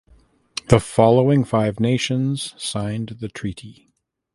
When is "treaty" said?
3.29-3.91